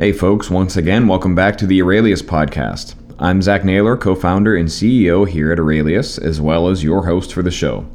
[0.00, 2.94] Hey, folks, once again, welcome back to the Aurelius podcast.
[3.18, 7.34] I'm Zach Naylor, co founder and CEO here at Aurelius, as well as your host
[7.34, 7.86] for the show.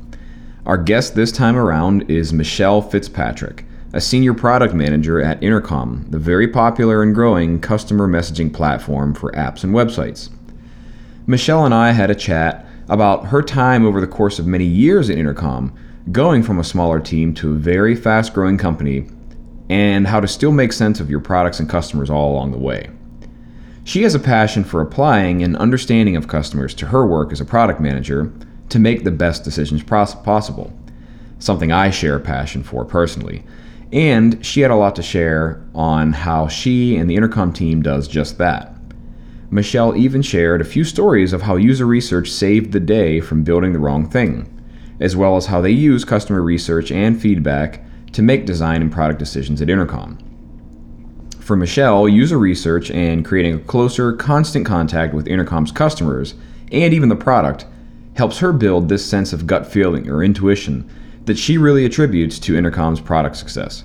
[0.67, 6.19] Our guest this time around is Michelle Fitzpatrick, a senior product manager at Intercom, the
[6.19, 10.29] very popular and growing customer messaging platform for apps and websites.
[11.25, 15.09] Michelle and I had a chat about her time over the course of many years
[15.09, 15.75] at Intercom,
[16.11, 19.07] going from a smaller team to a very fast growing company
[19.69, 22.89] and how to still make sense of your products and customers all along the way.
[23.83, 27.45] She has a passion for applying an understanding of customers to her work as a
[27.45, 28.31] product manager
[28.69, 30.73] to make the best decisions possible,
[31.39, 33.43] something I share a passion for personally.
[33.93, 38.07] And she had a lot to share on how she and the Intercom team does
[38.07, 38.75] just that.
[39.51, 43.73] Michelle even shared a few stories of how user research saved the day from building
[43.73, 44.51] the wrong thing,
[44.99, 49.19] as well as how they use customer research and feedback to make design and product
[49.19, 50.17] decisions at Intercom.
[51.41, 56.33] For Michelle, user research and creating a closer, constant contact with Intercom's customers
[56.71, 57.65] and even the product
[58.15, 60.89] helps her build this sense of gut feeling or intuition
[61.25, 63.83] that she really attributes to Intercom's product success.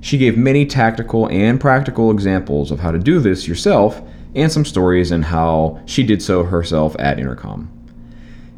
[0.00, 4.00] She gave many tactical and practical examples of how to do this yourself
[4.36, 7.68] and some stories and how she did so herself at Intercom.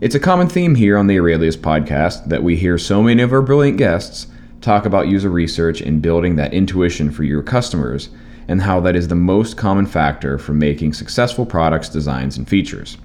[0.03, 3.33] It's a common theme here on the Aurelius podcast that we hear so many of
[3.33, 4.27] our brilliant guests
[4.65, 8.09] talk about user research and building that intuition for your customers,
[8.49, 12.97] and how that is the most common factor for making successful products, designs, and features.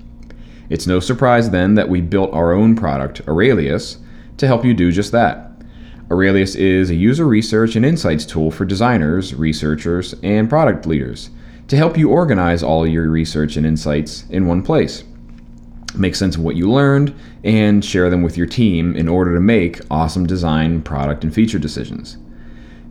[0.70, 3.98] It's no surprise then that we built our own product, Aurelius,
[4.38, 5.52] to help you do just that.
[6.10, 11.30] Aurelius is a user research and insights tool for designers, researchers, and product leaders
[11.68, 15.04] to help you organize all your research and insights in one place
[16.00, 19.42] make sense of what you learned, and share them with your team in order to
[19.42, 22.18] make awesome design, product, and feature decisions.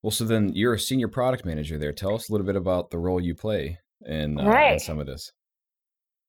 [0.03, 1.93] Well, so then you're a senior product manager there.
[1.93, 4.72] Tell us a little bit about the role you play in, uh, right.
[4.75, 5.33] in some of this.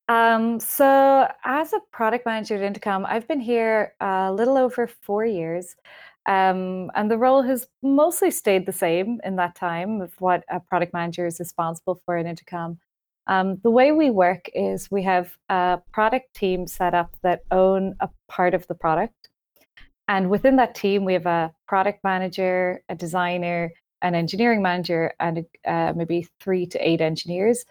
[0.08, 5.24] Um, so, as a product manager at Intercom, I've been here a little over four
[5.24, 5.76] years.
[6.26, 10.60] Um, and the role has mostly stayed the same in that time of what a
[10.60, 12.78] product manager is responsible for in Intercom.
[13.26, 17.94] Um, the way we work is we have a product team set up that own
[18.00, 19.28] a part of the product.
[20.08, 23.72] And within that team, we have a product manager, a designer,
[24.02, 27.64] an engineering manager, and uh, maybe three to eight engineers.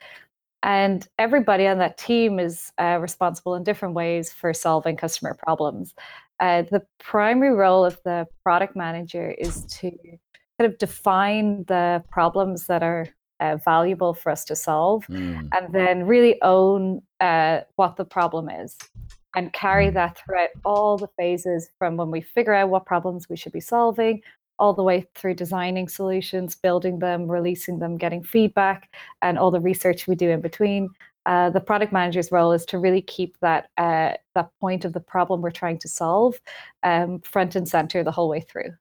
[0.63, 5.94] And everybody on that team is uh, responsible in different ways for solving customer problems.
[6.41, 9.91] Uh, the primary role of the product manager is to
[10.59, 13.07] kind of define the problems that are
[13.40, 15.47] uh, valuable for us to solve mm.
[15.57, 18.78] and then really own uh, what the problem is
[19.35, 19.93] and carry mm.
[19.93, 23.59] that throughout all the phases from when we figure out what problems we should be
[23.59, 24.22] solving
[24.59, 28.93] all the way through designing solutions building them releasing them getting feedback
[29.23, 30.88] and all the research we do in between
[31.26, 35.00] uh, the product manager's role is to really keep that uh, that point of the
[35.00, 36.40] problem we're trying to solve
[36.84, 38.72] um, front and center the whole way through.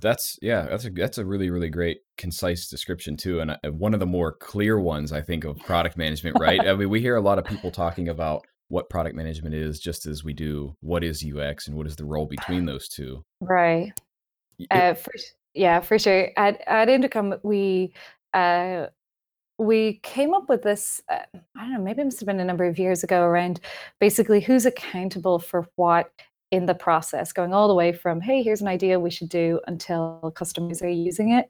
[0.00, 3.94] That's yeah, that's a that's a really really great concise description too, and uh, one
[3.94, 6.38] of the more clear ones I think of product management.
[6.40, 6.60] Right?
[6.60, 10.06] I mean, we hear a lot of people talking about what product management is, just
[10.06, 13.22] as we do what is UX and what is the role between those two.
[13.40, 13.92] Right.
[14.58, 15.12] It, uh, for,
[15.54, 16.30] yeah, for sure.
[16.36, 17.92] At at Intercom, we
[18.32, 18.86] uh,
[19.58, 21.20] we came up with this, uh,
[21.56, 23.60] I don't know, maybe it must have been a number of years ago around
[24.00, 26.10] basically who's accountable for what
[26.50, 29.60] in the process, going all the way from, hey, here's an idea we should do
[29.66, 31.48] until customers are using it.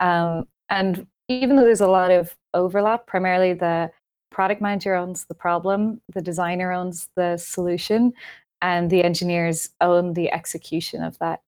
[0.00, 3.90] Um, and even though there's a lot of overlap, primarily the
[4.30, 8.12] product manager owns the problem, the designer owns the solution,
[8.62, 11.40] and the engineers own the execution of that.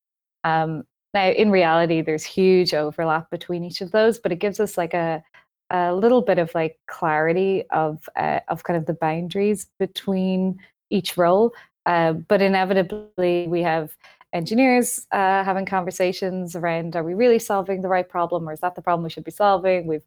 [0.45, 4.77] Um, now, in reality, there's huge overlap between each of those, but it gives us
[4.77, 5.23] like a
[5.71, 10.59] a little bit of like clarity of uh, of kind of the boundaries between
[10.91, 11.53] each role.
[11.87, 13.97] Uh, but inevitably, we have
[14.33, 18.75] engineers uh, having conversations around: Are we really solving the right problem, or is that
[18.75, 19.87] the problem we should be solving?
[19.87, 20.03] We've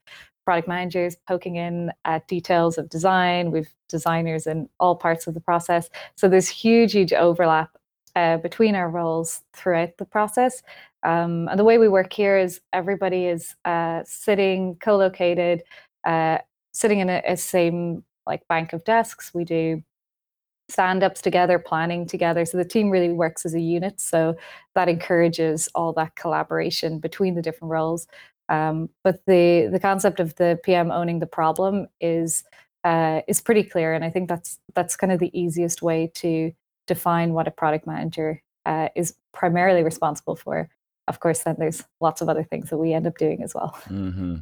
[0.45, 3.51] product managers poking in at details of design.
[3.51, 5.89] We've designers in all parts of the process.
[6.15, 7.77] So there's huge, huge overlap
[8.15, 10.63] uh, between our roles throughout the process.
[11.03, 15.63] Um, and the way we work here is everybody is uh, sitting co-located,
[16.05, 16.39] uh,
[16.73, 19.33] sitting in a, a, same like bank of desks.
[19.33, 19.83] We do
[20.69, 22.45] stand-ups together, planning together.
[22.45, 24.01] So the team really works as a unit.
[24.01, 24.35] So
[24.75, 28.07] that encourages all that collaboration between the different roles.
[28.49, 32.44] Um, but the the concept of the PM owning the problem is
[32.83, 36.51] uh, is pretty clear, and I think that's that's kind of the easiest way to
[36.85, 40.69] define what a product manager uh, is primarily responsible for.
[41.07, 43.77] Of course, then there's lots of other things that we end up doing as well.
[43.88, 44.38] Mm-hmm.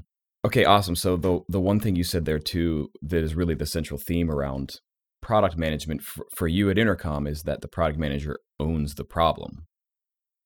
[0.45, 0.95] Okay, awesome.
[0.95, 4.29] So the the one thing you said there too that is really the central theme
[4.29, 4.79] around
[5.21, 9.65] product management for, for you at Intercom is that the product manager owns the problem.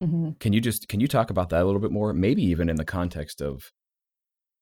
[0.01, 0.31] Mm-hmm.
[0.39, 2.13] Can you just can you talk about that a little bit more?
[2.13, 3.73] Maybe even in the context of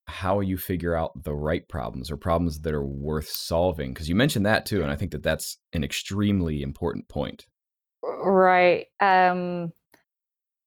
[0.07, 4.15] how you figure out the right problems or problems that are worth solving because you
[4.15, 7.45] mentioned that too and i think that that's an extremely important point
[8.01, 9.71] right um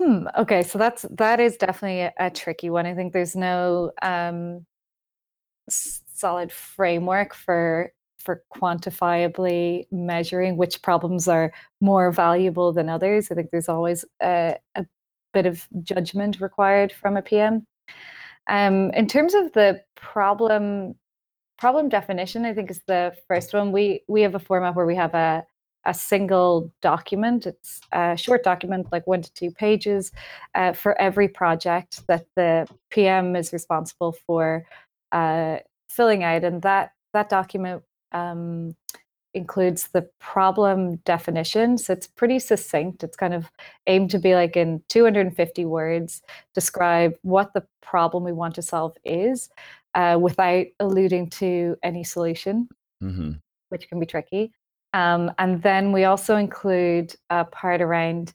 [0.01, 3.93] hmm, okay so that's that is definitely a, a, tricky one i think there's no
[4.03, 4.65] um
[5.69, 13.31] solid framework for for quantifiably measuring which problems are more valuable than others.
[13.31, 14.85] I think there's always a, a
[15.33, 17.67] bit of judgment required from a PM.
[18.49, 20.95] Um, in terms of the problem
[21.59, 23.73] problem definition, I think is the first one.
[23.73, 25.45] We we have a format where we have a
[25.85, 27.47] a single document.
[27.47, 30.13] It's a short document, like one to two pages,
[30.55, 34.67] uh, for every project that the PM is responsible for
[35.13, 37.83] uh, filling out, and that that document
[38.13, 38.77] um,
[39.35, 41.79] includes the problem definition.
[41.79, 43.05] So it's pretty succinct.
[43.05, 43.51] It's kind of
[43.87, 46.23] aimed to be like in 250 words,
[46.55, 49.51] describe what the problem we want to solve is
[49.95, 52.69] uh, without alluding to any solution,
[53.03, 53.33] mm-hmm.
[53.69, 54.53] which can be tricky.
[54.93, 58.35] Um, and then we also include a part around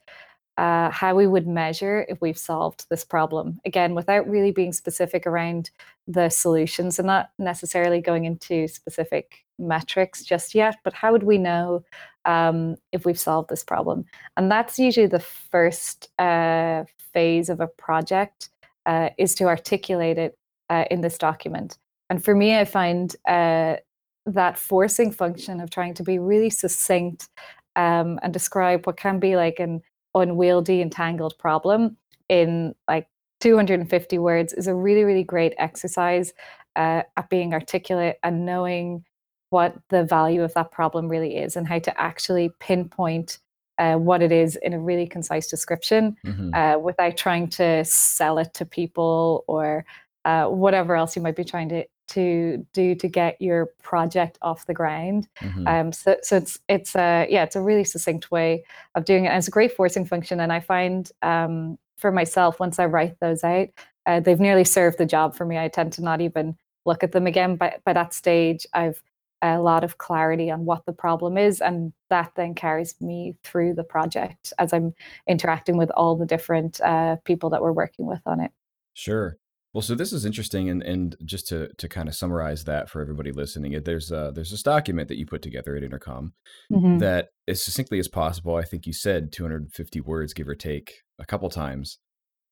[0.57, 3.59] uh, how we would measure if we've solved this problem.
[3.65, 5.69] Again, without really being specific around
[6.07, 11.37] the solutions and not necessarily going into specific metrics just yet, but how would we
[11.37, 11.83] know
[12.23, 14.05] um, if we've solved this problem?
[14.37, 18.49] And that's usually the first uh, phase of a project
[18.85, 20.37] uh, is to articulate it
[20.69, 21.77] uh, in this document.
[22.09, 23.77] And for me, I find uh,
[24.25, 27.29] that forcing function of trying to be really succinct
[27.75, 29.81] um, and describe what can be like an
[30.15, 31.97] unwieldy, entangled problem
[32.29, 33.07] in like
[33.41, 36.33] 250 words is a really, really great exercise
[36.75, 39.03] uh, at being articulate and knowing
[39.49, 43.39] what the value of that problem really is and how to actually pinpoint
[43.77, 46.53] uh, what it is in a really concise description mm-hmm.
[46.53, 49.85] uh, without trying to sell it to people or
[50.23, 54.65] uh, whatever else you might be trying to to do to get your project off
[54.65, 55.27] the ground.
[55.41, 55.67] Mm-hmm.
[55.67, 58.63] Um, so, so it's it's a yeah, it's a really succinct way
[58.95, 60.39] of doing it, and it's a great forcing function.
[60.39, 63.69] And I find um, for myself, once I write those out,
[64.05, 65.57] uh, they've nearly served the job for me.
[65.57, 67.55] I tend to not even look at them again.
[67.55, 69.01] By by that stage, I've
[69.41, 73.73] a lot of clarity on what the problem is, and that then carries me through
[73.75, 74.93] the project as I'm
[75.27, 78.51] interacting with all the different uh, people that we're working with on it.
[78.93, 79.37] Sure.
[79.75, 83.01] Well, so this is interesting, and and just to to kind of summarize that for
[83.01, 86.31] everybody listening, there's uh, there's this document that you put together at Intercom
[86.71, 86.99] mm-hmm.
[86.99, 88.55] that as succinctly as possible.
[88.55, 91.99] I think you said 250 words, give or take, a couple times,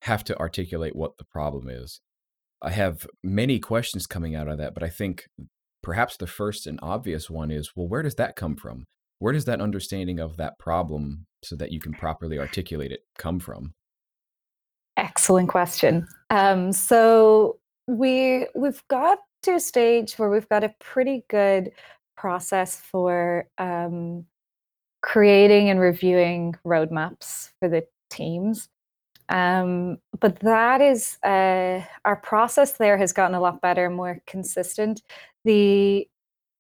[0.02, 2.02] have to articulate what the problem is.
[2.62, 5.30] I have many questions coming out of that, but I think
[5.82, 8.84] perhaps the first and obvious one is, well, where does that come from?
[9.20, 13.40] Where does that understanding of that problem, so that you can properly articulate it, come
[13.40, 13.76] from?
[14.98, 16.08] Excellent question.
[16.30, 17.58] Um, so
[17.88, 21.72] we we've got to a stage where we've got a pretty good
[22.16, 24.26] process for um,
[25.02, 28.70] creating and reviewing roadmaps for the teams.
[29.30, 35.02] Um, but that is uh, our process there has gotten a lot better, more consistent.
[35.44, 36.08] The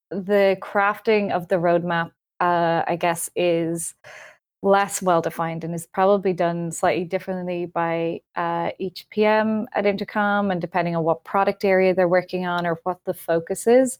[0.09, 3.95] the crafting of the roadmap, uh, I guess, is
[4.63, 10.51] less well defined and is probably done slightly differently by uh, each PM at Intercom
[10.51, 13.99] and depending on what product area they're working on or what the focus is.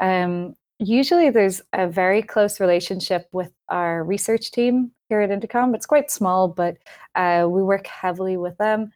[0.00, 5.74] Um, usually there's a very close relationship with our research team here at Intercom.
[5.74, 6.78] It's quite small, but
[7.14, 8.92] uh, we work heavily with them.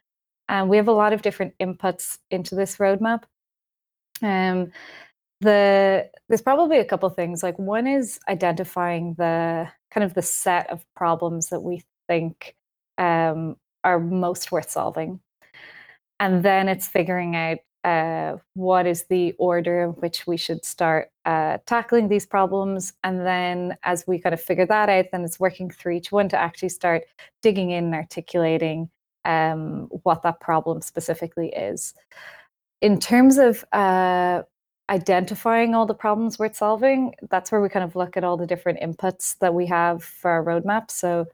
[0.49, 3.25] And we have a lot of different inputs into this roadmap.
[4.23, 4.73] Um,
[5.40, 7.42] the there's probably a couple things.
[7.42, 12.54] Like one is identifying the kind of the set of problems that we think
[12.99, 15.20] um, are most worth solving,
[16.20, 21.11] and then it's figuring out uh, what is the order in which we should start
[21.25, 22.92] uh, tackling these problems.
[23.02, 26.28] And then as we kind of figure that out, then it's working through each one
[26.28, 27.02] to actually start
[27.42, 28.88] digging in and articulating
[29.25, 31.94] um, what that problem specifically is.
[32.80, 34.42] In terms of uh,
[34.90, 38.46] identifying all the problems worth solving, that's where we kind of look at all the
[38.46, 40.90] different inputs that we have for our roadmap.
[40.90, 41.26] So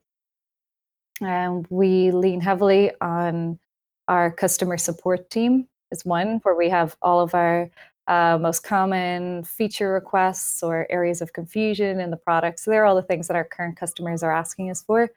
[1.20, 3.58] um, we lean heavily on
[4.06, 7.70] our customer support team is one where we have all of our
[8.06, 12.60] uh, most common feature requests or areas of confusion in the product.
[12.60, 15.10] So they're all the things that our current customers are asking us for.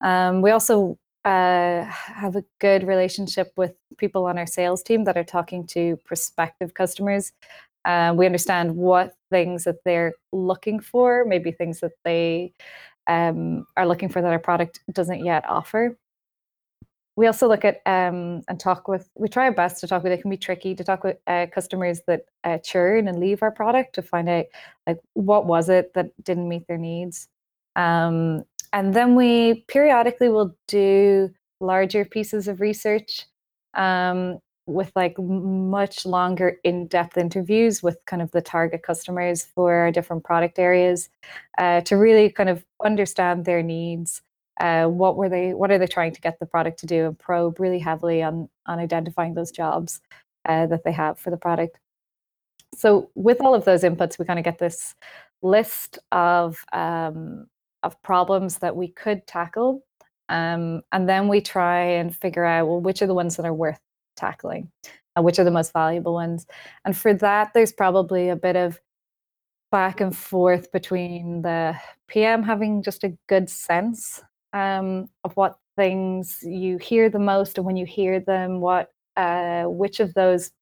[0.00, 5.16] Um, we also uh, have a good relationship with people on our sales team that
[5.16, 7.32] are talking to prospective customers
[7.84, 12.52] uh, we understand what things that they're looking for, maybe things that they
[13.06, 15.96] um, are looking for that our product doesn't yet offer.
[17.16, 20.12] We also look at um, and talk with, we try our best to talk with,
[20.12, 23.50] it can be tricky to talk with uh, customers that uh, churn and leave our
[23.50, 24.46] product to find out
[24.86, 27.28] like what was it that didn't meet their needs.
[27.76, 33.26] Um, and then we periodically will do larger pieces of research
[33.74, 39.90] um, with like much longer in-depth interviews with kind of the target customers for our
[39.90, 41.08] different product areas
[41.58, 44.22] uh, to really kind of understand their needs
[44.60, 47.18] uh, what were they what are they trying to get the product to do and
[47.18, 50.00] probe really heavily on on identifying those jobs
[50.46, 51.78] uh, that they have for the product.
[52.74, 54.94] So with all of those inputs we kind of get this
[55.42, 57.46] list of um,
[57.82, 59.82] of problems that we could tackle
[60.30, 63.52] um, and then we try and figure out well which are the ones that are
[63.52, 63.80] worth
[64.16, 64.70] tackling,
[65.16, 66.46] uh, which are the most valuable ones.
[66.84, 68.80] And for that, there's probably a bit of
[69.72, 74.22] back and forth between the PM having just a good sense
[74.52, 79.64] um, of what things you hear the most, and when you hear them, what uh,
[79.64, 80.52] which of those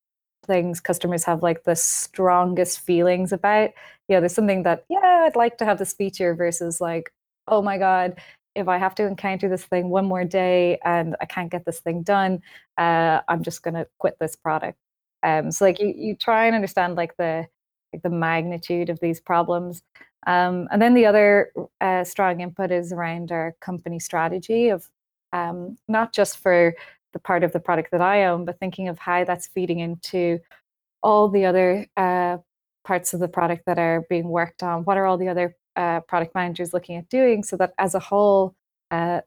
[0.49, 3.69] things customers have like the strongest feelings about.
[4.07, 7.13] You know, there's something that yeah, I'd like to have this feature versus like,
[7.47, 8.19] oh my god,
[8.55, 11.79] if I have to encounter this thing one more day and I can't get this
[11.79, 12.41] thing done,
[12.77, 14.77] uh, I'm just going to quit this product.
[15.23, 17.45] Um, so like you, you try and understand like the
[17.93, 19.81] like the magnitude of these problems.
[20.27, 21.51] Um, and then the other
[21.81, 24.89] uh, strong input is around our company strategy of
[25.33, 26.75] um, not just for
[27.13, 30.39] the part of the product that I own, but thinking of how that's feeding into
[31.01, 32.37] all the other uh,
[32.83, 34.83] parts of the product that are being worked on.
[34.83, 37.99] What are all the other uh, product managers looking at doing so that as a
[37.99, 38.55] whole,
[38.91, 39.21] uh,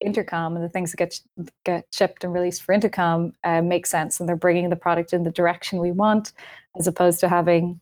[0.00, 1.20] intercom and the things that get
[1.64, 5.24] get shipped and released for intercom uh, make sense and they're bringing the product in
[5.24, 6.32] the direction we want
[6.76, 7.80] as opposed to having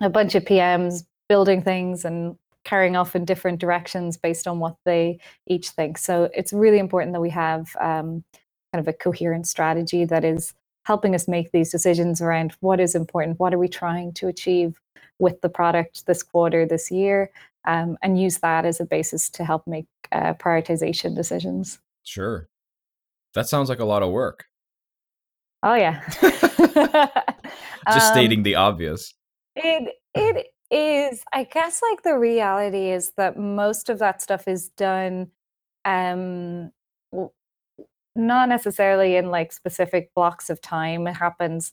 [0.00, 4.76] a bunch of pms building things and carrying off in different directions based on what
[4.84, 8.22] they each think so it's really important that we have um,
[8.72, 12.94] kind of a coherent strategy that is helping us make these decisions around what is
[12.94, 14.78] important what are we trying to achieve
[15.18, 17.30] with the product this quarter, this year,
[17.66, 21.78] um, and use that as a basis to help make uh, prioritization decisions.
[22.04, 22.48] Sure.
[23.34, 24.46] That sounds like a lot of work.
[25.62, 26.02] Oh, yeah.
[26.20, 29.14] Just um, stating the obvious.
[29.56, 34.68] It, it is, I guess, like the reality is that most of that stuff is
[34.70, 35.30] done
[35.84, 36.70] um,
[38.18, 41.06] not necessarily in like specific blocks of time.
[41.06, 41.72] It happens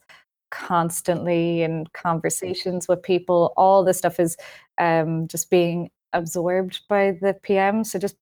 [0.51, 3.53] constantly in conversations with people.
[3.57, 4.37] All this stuff is
[4.77, 7.83] um, just being absorbed by the PM.
[7.83, 8.15] So just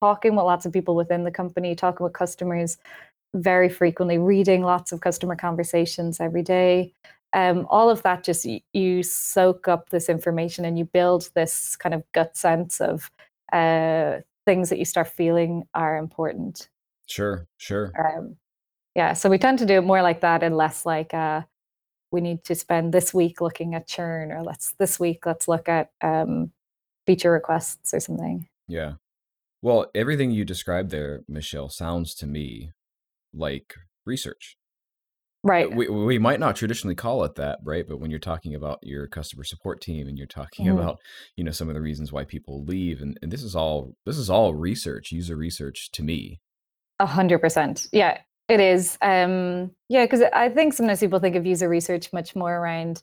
[0.00, 2.78] talking with lots of people within the company, talking with customers
[3.34, 6.92] very frequently, reading lots of customer conversations every day.
[7.32, 11.94] Um, all of that just you soak up this information and you build this kind
[11.94, 13.10] of gut sense of
[13.52, 16.68] uh, things that you start feeling are important.
[17.06, 17.92] Sure, sure.
[17.98, 18.36] Um,
[18.94, 21.42] yeah, so we tend to do it more like that and less like uh,
[22.10, 25.68] we need to spend this week looking at churn or let's this week let's look
[25.68, 26.52] at um,
[27.06, 28.94] feature requests or something yeah
[29.62, 32.72] Well, everything you described there, Michelle, sounds to me
[33.34, 34.56] like research.
[35.42, 35.74] Right.
[35.74, 37.86] We, we might not traditionally call it that, right?
[37.88, 40.78] But when you're talking about your customer support team and you're talking mm-hmm.
[40.78, 40.98] about,
[41.36, 44.18] you know, some of the reasons why people leave, and, and this is all this
[44.18, 46.40] is all research, user research to me.
[46.98, 47.88] A hundred percent.
[47.92, 48.96] Yeah, it is.
[49.02, 53.02] Um, yeah, because I think sometimes people think of user research much more around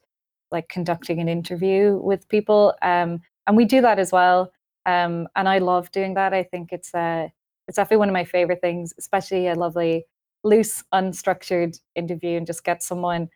[0.51, 4.51] like conducting an interview with people, um, and we do that as well.
[4.85, 6.33] Um, and I love doing that.
[6.33, 7.27] I think it's uh,
[7.67, 10.05] it's definitely one of my favorite things, especially a lovely
[10.43, 13.29] loose, unstructured interview and just get someone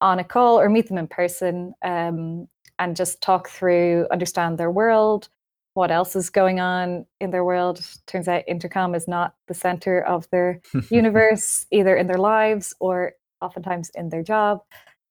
[0.00, 2.46] on a call or meet them in person um,
[2.78, 5.28] and just talk through, understand their world,
[5.76, 7.86] what else is going on in their world.
[8.06, 13.12] Turns out Intercom is not the center of their universe, either in their lives or
[13.42, 14.62] oftentimes in their job.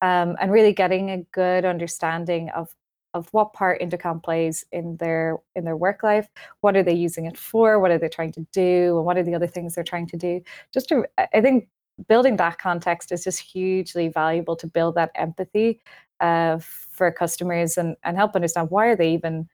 [0.01, 2.74] Um, and really getting a good understanding of
[3.13, 6.27] of what part intercom plays in their in their work life
[6.60, 9.24] what are they using it for what are they trying to do and what are
[9.24, 10.41] the other things they're trying to do
[10.74, 11.69] just to i think
[12.10, 15.79] building that context is just hugely valuable to build that empathy
[16.19, 19.48] uh, for customers and, and help understand why are they even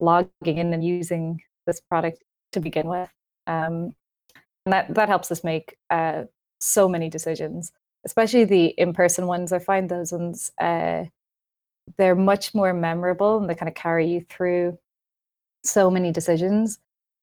[0.00, 2.22] logging in and using this product
[2.52, 3.10] to begin with
[3.46, 3.94] um,
[4.66, 6.24] and that that helps us make uh,
[6.60, 7.72] so many decisions
[8.06, 11.04] especially the in-person ones i find those ones uh,
[11.98, 14.78] they're much more memorable and they kind of carry you through
[15.64, 16.78] so many decisions.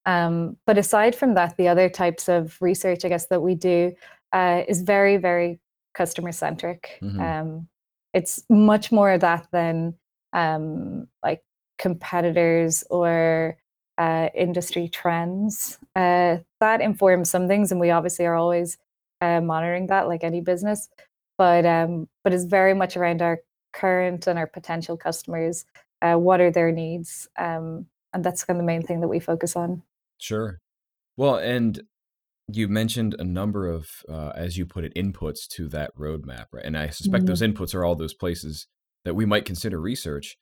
[0.06, 3.94] Um, but aside from that, the other types of research, I guess, that we do
[4.34, 5.60] uh, is very, very
[5.94, 7.00] customer centric.
[7.02, 7.22] Mm-hmm.
[7.22, 7.68] Um,
[8.14, 9.96] it's much more of that than
[10.34, 11.42] um, like
[11.82, 13.58] competitors or
[13.98, 15.78] uh, industry trends.
[15.96, 18.78] Uh, that informs some things, and we obviously are always
[19.20, 20.88] uh, monitoring that, like any business.
[21.38, 23.40] But um, but it's very much around our
[23.74, 25.66] current and our potential customers
[26.02, 29.20] uh, what are their needs um, and that's kind of the main thing that we
[29.20, 29.82] focus on
[30.18, 30.60] sure
[31.18, 31.82] well and
[32.48, 36.66] you mentioned a number of uh, as you put it inputs to that roadmap right
[36.66, 37.28] and i suspect mm-hmm.
[37.28, 38.68] those inputs are all those places
[39.06, 40.38] that we might consider research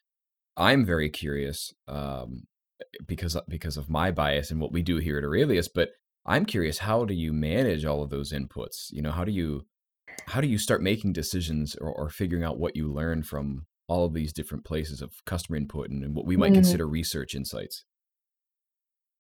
[0.60, 2.44] i'm very curious um,
[3.08, 5.90] because because of my bias and what we do here at aurelius but
[6.25, 9.66] i'm curious how do you manage all of those inputs you know how do you
[10.27, 14.05] how do you start making decisions or, or figuring out what you learn from all
[14.05, 16.55] of these different places of customer input and, and what we might mm.
[16.55, 17.83] consider research insights?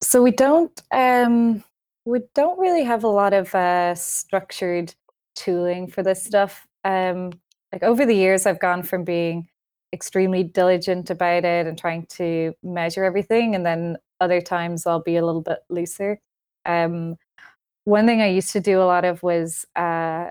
[0.01, 1.63] So we don't um,
[2.05, 4.93] we don't really have a lot of uh, structured
[5.35, 6.65] tooling for this stuff.
[6.85, 7.31] Um,
[7.73, 9.47] like over the years, I've gone from being
[9.93, 15.17] extremely diligent about it and trying to measure everything, and then other times I'll be
[15.17, 16.19] a little bit looser.
[16.65, 17.15] Um,
[17.85, 20.29] one thing I used to do a lot of was uh,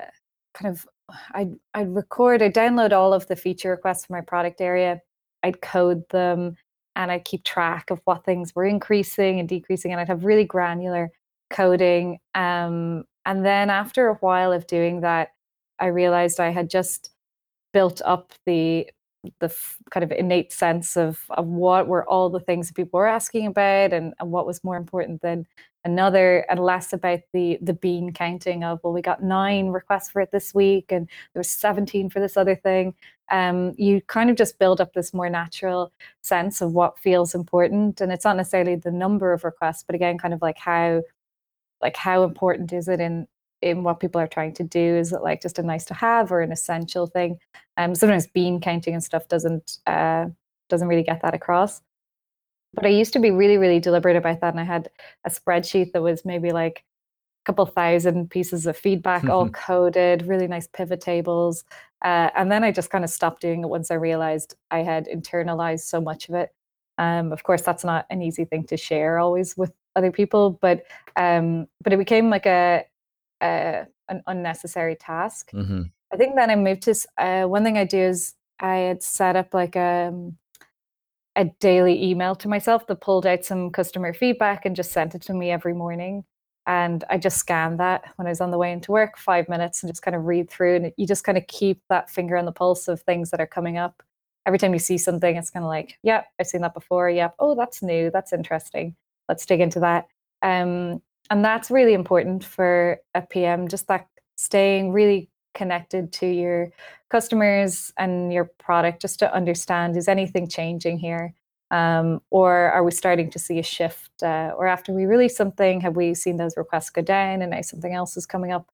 [0.55, 0.87] kind of
[1.33, 5.01] I'd I'd record, I'd download all of the feature requests from my product area,
[5.43, 6.57] I'd code them,
[6.97, 10.45] and I'd keep track of what things were increasing and decreasing, and I'd have really
[10.45, 11.11] granular
[11.51, 12.19] coding.
[12.35, 15.31] Um, and then after a while of doing that,
[15.79, 17.11] I realized I had just
[17.73, 18.89] built up the
[19.41, 22.99] the f- kind of innate sense of of what were all the things that people
[22.99, 25.47] were asking about and, and what was more important than
[25.85, 30.21] another and less about the the bean counting of well we got nine requests for
[30.21, 32.95] it this week and there was 17 for this other thing.
[33.31, 38.01] Um, you kind of just build up this more natural sense of what feels important
[38.01, 41.03] and it's not necessarily the number of requests but again kind of like how
[41.83, 43.27] like how important is it in
[43.63, 46.31] in what people are trying to do is it like just a nice to have
[46.31, 47.39] or an essential thing
[47.77, 50.27] um sometimes bean counting and stuff doesn't uh
[50.69, 51.83] doesn't really get that across
[52.75, 54.53] but I used to be really, really deliberate about that.
[54.53, 54.91] And I had
[55.25, 56.85] a spreadsheet that was maybe like
[57.43, 59.31] a couple thousand pieces of feedback, mm-hmm.
[59.31, 61.65] all coded, really nice pivot tables.
[62.05, 65.07] Uh, and then I just kind of stopped doing it once I realized I had
[65.07, 66.51] internalized so much of it.
[66.99, 70.85] Um, of course, that's not an easy thing to share always with other people, but
[71.17, 72.85] um, but it became like a,
[73.43, 75.51] a an unnecessary task.
[75.53, 75.83] Mm-hmm.
[76.13, 79.37] I think then I moved to uh, one thing I do is I had set
[79.37, 80.39] up like a um,
[81.37, 85.23] a daily email to myself that pulled out some customer feedback and just sent it
[85.23, 86.25] to me every morning.
[86.67, 89.83] And I just scanned that when I was on the way into work, five minutes,
[89.83, 90.77] and just kind of read through.
[90.77, 93.47] And you just kind of keep that finger on the pulse of things that are
[93.47, 94.03] coming up.
[94.47, 97.09] Every time you see something, it's kind of like, yep, I've seen that before.
[97.09, 98.11] Yep, oh, that's new.
[98.11, 98.97] That's interesting.
[99.29, 100.09] Let's dig into that.
[100.43, 106.71] Um, and that's really important for a PM, just like staying really connected to your
[107.11, 111.35] customers and your product just to understand is anything changing here?
[111.71, 115.83] Um, or are we starting to see a shift uh, or after we release something
[115.83, 118.71] have we seen those requests go down and now something else is coming up?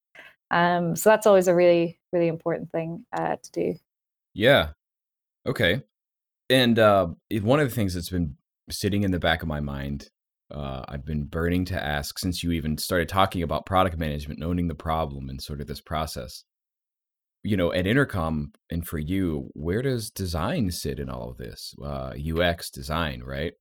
[0.52, 3.74] Um, so that's always a really really important thing uh, to do.
[4.32, 4.68] Yeah.
[5.46, 5.82] Okay.
[6.48, 7.08] And uh,
[7.40, 8.36] one of the things that's been
[8.70, 10.10] sitting in the back of my mind
[10.50, 14.68] uh, I've been burning to ask since you even started talking about product management, owning
[14.68, 16.44] the problem, and sort of this process.
[17.42, 21.74] You know, at Intercom and for you, where does design sit in all of this?
[21.82, 23.52] Uh, UX design, right?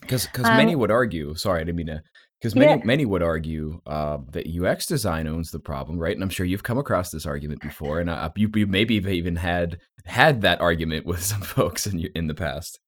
[0.00, 1.34] Because because Um, many would argue.
[1.34, 2.02] Sorry, I didn't mean to.
[2.40, 6.14] Because many yeah, many would argue uh, that UX design owns the problem, right?
[6.14, 9.36] And I'm sure you've come across this argument before, and uh, you, you maybe even
[9.36, 12.80] had had that argument with some folks in in the past.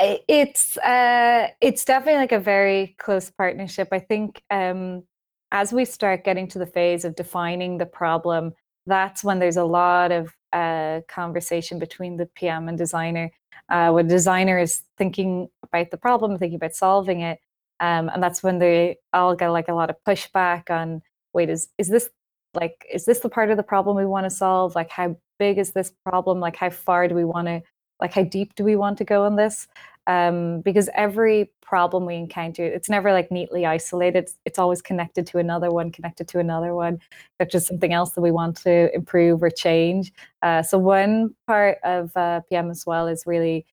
[0.00, 3.88] It's uh, it's definitely like a very close partnership.
[3.92, 5.04] I think um,
[5.52, 8.52] as we start getting to the phase of defining the problem,
[8.86, 13.30] that's when there's a lot of uh, conversation between the PM and designer.
[13.68, 17.38] Uh, when designer is thinking about the problem, thinking about solving it,
[17.80, 21.02] um, and that's when they all get like a lot of pushback on,
[21.32, 22.08] wait, is is this
[22.54, 24.74] like is this the part of the problem we want to solve?
[24.74, 26.40] Like how big is this problem?
[26.40, 27.62] Like how far do we want to
[28.00, 29.68] like how deep do we want to go on this?
[30.06, 34.28] Um, because every problem we encounter, it's never like neatly isolated.
[34.44, 37.00] It's, always connected to another one, connected to another one.
[37.38, 40.12] That's just something else that we want to improve or change.
[40.42, 43.66] Uh, so one part of uh, PM as well is really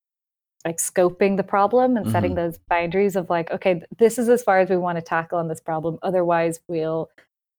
[0.65, 4.43] like scoping the problem and setting hmm those boundaries of like, okay, this is as
[4.43, 5.97] far as we want to tackle on this problem.
[6.03, 7.09] Otherwise, we'll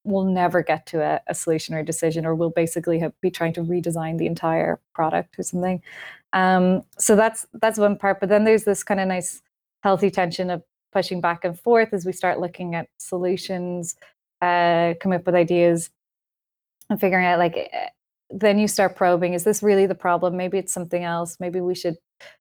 [0.04, 3.30] we'll never get to a, a solution or a decision, or we'll basically have, be
[3.30, 5.82] trying to redesign the entire product or something.
[6.32, 8.20] Um, so that's that's one part.
[8.20, 9.42] But then there's this kind of nice,
[9.82, 10.62] healthy tension of
[10.92, 13.96] pushing back and forth as we start looking at solutions,
[14.40, 15.90] uh, come up with ideas,
[16.90, 17.88] and figuring out like eh,
[18.30, 21.74] then you start probing is this really the problem maybe it's something else maybe we
[21.74, 21.96] should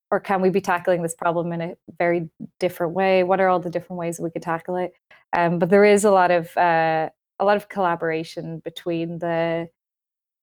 [0.09, 3.59] or can we be tackling this problem in a very different way what are all
[3.59, 4.93] the different ways we could tackle it
[5.33, 7.09] um, but there is a lot of uh,
[7.41, 9.67] a lot of collaboration between the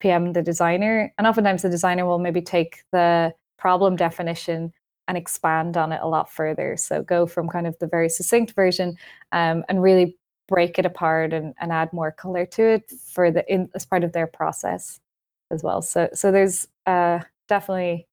[0.01, 4.73] pm and the designer and oftentimes the designer will maybe take the problem definition
[5.09, 8.53] and expand on it a lot further so go from kind of the very succinct
[8.53, 8.95] version
[9.33, 10.17] um, and really
[10.49, 14.03] break it apart and, and add more color to it for the in as part
[14.03, 14.99] of their process
[15.51, 15.83] as well.
[15.83, 18.09] So so there's uh, definitely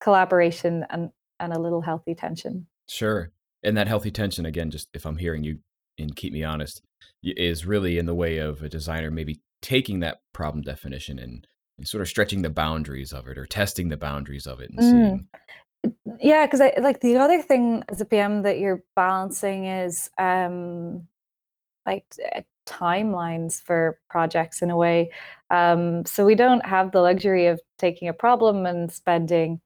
[0.00, 2.66] collaboration and and a little healthy tension.
[2.88, 3.32] Sure.
[3.62, 5.58] And that healthy tension, again, just if I'm hearing you
[5.98, 6.82] and keep me honest,
[7.22, 11.46] is really in the way of a designer maybe taking that problem definition and,
[11.78, 14.80] and sort of stretching the boundaries of it or testing the boundaries of it and
[14.80, 14.90] Mm.
[14.90, 15.28] seeing.
[16.20, 21.06] Yeah, because I like the other thing as a PM that you're balancing is um,
[21.86, 25.10] like uh, timelines for projects in a way.
[25.50, 29.60] Um, so we don't have the luxury of taking a problem and spending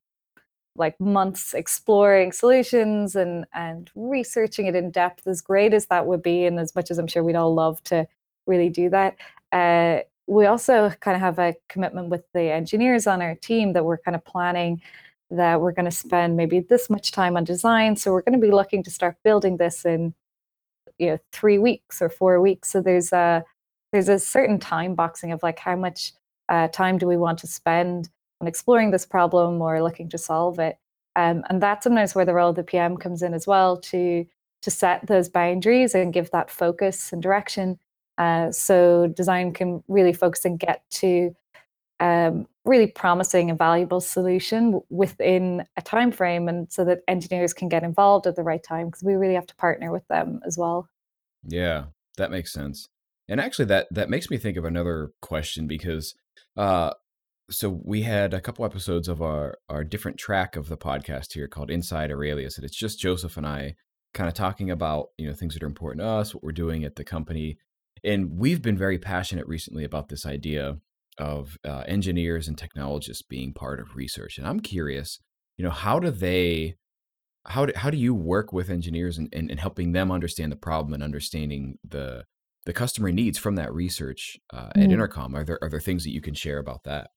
[0.76, 6.22] like months exploring solutions and and researching it in depth as great as that would
[6.22, 8.06] be and as much as i'm sure we'd all love to
[8.46, 9.16] really do that
[9.52, 13.84] uh, we also kind of have a commitment with the engineers on our team that
[13.84, 14.80] we're kind of planning
[15.30, 18.46] that we're going to spend maybe this much time on design so we're going to
[18.46, 20.14] be looking to start building this in
[20.98, 22.70] you know three weeks or four weeks.
[22.70, 23.44] So there's a
[23.92, 26.12] there's a certain time boxing of like how much
[26.48, 28.08] uh, time do we want to spend
[28.44, 30.76] on exploring this problem or looking to solve it.
[31.16, 34.26] Um, and that's sometimes where the role of the pm comes in as well to
[34.62, 37.78] to set those boundaries and give that focus and direction.
[38.16, 41.34] Uh, so design can really focus and get to
[42.00, 47.68] um, really promising and valuable solution within a time frame and so that engineers can
[47.68, 50.58] get involved at the right time because we really have to partner with them as
[50.58, 50.88] well.
[51.46, 51.84] Yeah,
[52.16, 52.88] that makes sense.
[53.28, 56.14] And actually, that that makes me think of another question because
[56.56, 56.92] uh,
[57.50, 61.48] so we had a couple episodes of our our different track of the podcast here
[61.48, 63.74] called Inside Aurelius, and it's just Joseph and I
[64.14, 66.84] kind of talking about you know things that are important to us, what we're doing
[66.84, 67.58] at the company,
[68.02, 70.78] and we've been very passionate recently about this idea
[71.18, 74.38] of uh, engineers and technologists being part of research.
[74.38, 75.20] And I'm curious,
[75.56, 76.76] you know, how do they
[77.46, 80.56] how do, how do you work with engineers and, and, and helping them understand the
[80.56, 82.24] problem and understanding the
[82.66, 84.92] the customer needs from that research uh, at Mm.
[84.92, 85.36] Intercom?
[85.36, 87.10] Are there are there things that you can share about that?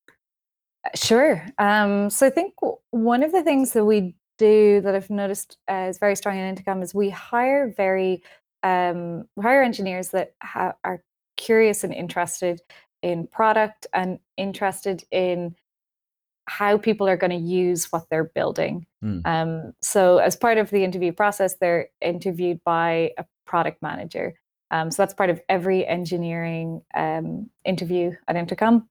[0.96, 1.46] Sure.
[1.58, 2.54] Um, so I think
[2.92, 6.46] one of the things that we do that I've noticed uh, is very strong in
[6.46, 8.24] Intercom is we hire very
[8.64, 11.04] um, hire engineers that ha- are
[11.38, 12.62] curious and interested
[13.02, 15.56] in product and interested in
[16.50, 18.86] how people are going to use what they're building.
[19.02, 19.20] Hmm.
[19.26, 24.40] Um, so as part of the interview process, they're interviewed by a product manager.
[24.72, 28.90] Um, so that's part of every engineering um, interview at Intercom.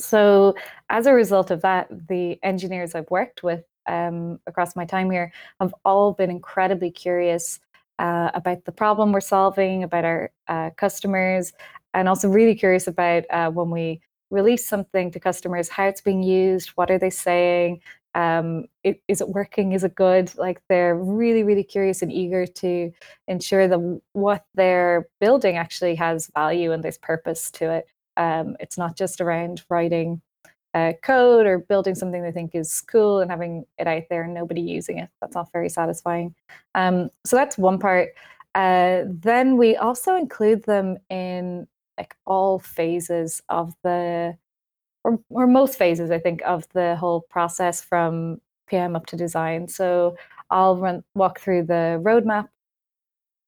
[0.00, 0.54] So
[0.88, 5.32] as a result of that, the engineers I've worked with um, across my time here
[5.60, 7.60] have all been incredibly curious
[7.98, 11.52] uh, about the problem we're solving, about our uh, customers,
[11.92, 16.22] and also really curious about uh, when we release something to customers, how it's being
[16.22, 17.80] used, what are they saying,
[18.14, 19.72] um, it, is it working?
[19.72, 20.36] Is it good?
[20.36, 22.92] Like they're really, really curious and eager to
[23.28, 27.86] ensure that what they're building actually has value and there's purpose to it.
[28.20, 30.20] Um, it's not just around writing
[30.74, 34.34] uh, code or building something they think is cool and having it out there and
[34.34, 35.08] nobody using it.
[35.22, 36.34] That's not very satisfying.
[36.74, 38.10] Um, so that's one part.
[38.54, 44.36] Uh, then we also include them in like all phases of the
[45.02, 49.66] or, or most phases, I think, of the whole process from PM up to design.
[49.66, 50.14] So
[50.50, 52.48] I'll run walk through the roadmap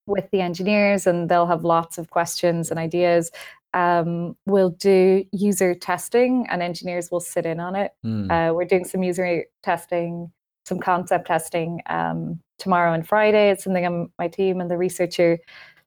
[0.06, 3.30] with the engineers, and they'll have lots of questions and ideas.
[3.74, 7.92] Um, we'll do user testing, and engineers will sit in on it.
[8.04, 8.30] Mm.
[8.30, 10.30] Uh, we're doing some user testing,
[10.64, 13.50] some concept testing um, tomorrow and Friday.
[13.50, 15.38] It's something I'm, my team and the researcher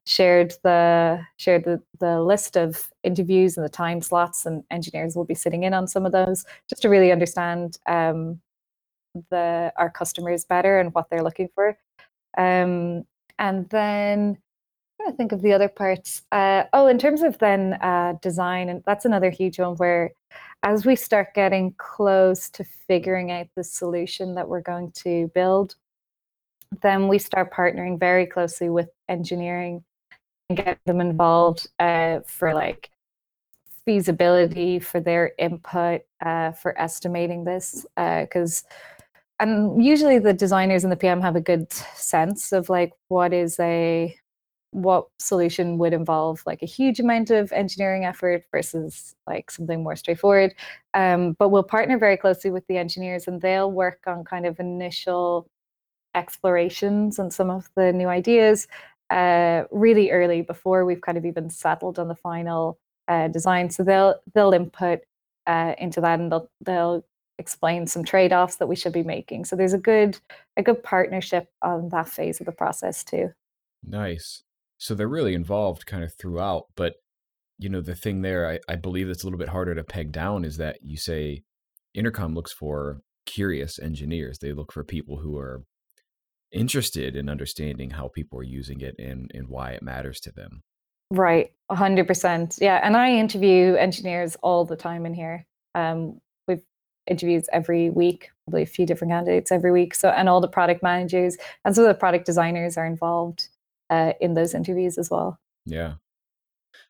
[0.06, 5.24] shared the shared the, the list of interviews and the time slots and engineers will
[5.24, 8.40] be sitting in on some of those just to really understand um,
[9.30, 11.76] the our customers better and what they're looking for
[12.38, 13.04] um,
[13.38, 14.36] and then
[15.06, 18.82] i think of the other parts uh, oh in terms of then uh, design and
[18.86, 20.12] that's another huge one where
[20.62, 25.76] as we start getting close to figuring out the solution that we're going to build
[26.82, 29.84] then we start partnering very closely with engineering
[30.48, 32.90] and get them involved uh, for like
[33.84, 38.95] feasibility for their input uh, for estimating this because uh,
[39.38, 43.58] and usually the designers and the pm have a good sense of like what is
[43.60, 44.14] a
[44.72, 49.96] what solution would involve like a huge amount of engineering effort versus like something more
[49.96, 50.54] straightforward
[50.94, 54.60] um, but we'll partner very closely with the engineers and they'll work on kind of
[54.60, 55.48] initial
[56.14, 58.66] explorations and some of the new ideas
[59.10, 63.70] uh, really early before we've kind of even settled on the final uh, design.
[63.70, 65.00] So they'll they'll input
[65.46, 67.04] uh, into that and they'll they'll
[67.38, 69.44] explain some trade-offs that we should be making.
[69.44, 70.18] So there's a good
[70.56, 73.30] a good partnership on that phase of the process too.
[73.84, 74.42] Nice.
[74.78, 76.94] So they're really involved kind of throughout, but
[77.58, 80.12] you know the thing there I, I believe that's a little bit harder to peg
[80.12, 81.42] down is that you say
[81.94, 85.62] intercom looks for curious engineers they look for people who are
[86.52, 90.62] interested in understanding how people are using it and, and why it matters to them.
[91.10, 92.60] Right, 100%.
[92.60, 95.46] Yeah, and I interview engineers all the time in here.
[95.74, 96.20] Um,
[97.06, 99.94] interviews every week, probably a few different candidates every week.
[99.94, 103.48] So, and all the product managers and some of the product designers are involved
[103.90, 105.38] uh, in those interviews as well.
[105.64, 105.94] Yeah.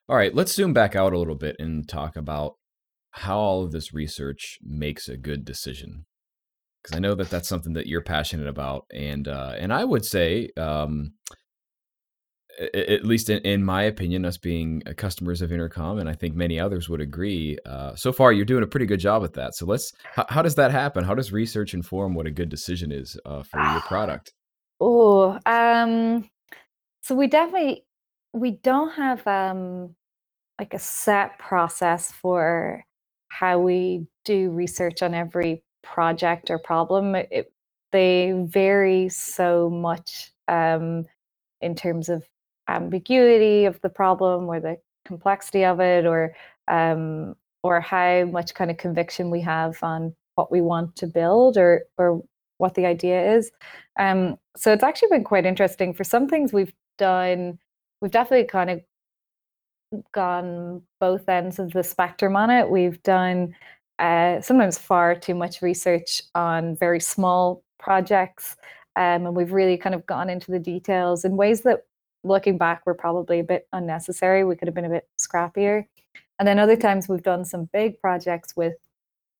[0.09, 2.55] All right, let's zoom back out a little bit and talk about
[3.11, 6.05] how all of this research makes a good decision
[6.87, 10.05] because I know that that's something that you're passionate about, and uh, and I would
[10.05, 11.13] say, um,
[12.73, 16.35] at least in, in, my opinion, us being uh, customers of Intercom, and I think
[16.35, 17.57] many others would agree.
[17.65, 19.55] Uh, so far, you're doing a pretty good job at that.
[19.55, 19.93] So let's.
[20.03, 21.03] How, how does that happen?
[21.03, 24.33] How does research inform what a good decision is uh, for your product?
[24.79, 26.29] Oh, um,
[27.01, 27.85] so we definitely
[28.33, 29.95] we don't have um,
[30.59, 32.83] like a set process for
[33.29, 37.15] how we do research on every project or problem.
[37.15, 37.51] It,
[37.91, 41.05] they vary so much um,
[41.61, 42.27] in terms of
[42.67, 46.35] ambiguity of the problem or the complexity of it or
[46.67, 51.57] um, or how much kind of conviction we have on what we want to build
[51.57, 52.21] or or
[52.57, 53.51] what the idea is.
[53.99, 55.93] Um, so it's actually been quite interesting.
[55.93, 57.59] For some things we've done,
[58.01, 58.81] we've definitely kind of
[60.11, 62.69] gone both ends of the spectrum on it.
[62.69, 63.55] We've done
[63.99, 68.55] uh, sometimes far too much research on very small projects.
[68.95, 71.85] Um, and we've really kind of gone into the details in ways that,
[72.23, 74.43] looking back, we were probably a bit unnecessary.
[74.43, 75.85] We could have been a bit scrappier.
[76.39, 78.75] And then other times we've done some big projects with